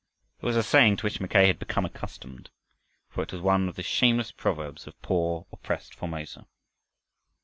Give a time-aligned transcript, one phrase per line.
[0.41, 2.49] It was a saying to which Mackay had become accustomed.
[3.09, 6.47] For it was one of the shameless proverbs of poor, oppressed Formosa.